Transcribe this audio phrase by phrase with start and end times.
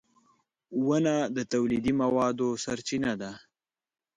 [0.87, 3.31] •ونه د تولیدي موادو سرچینه ده.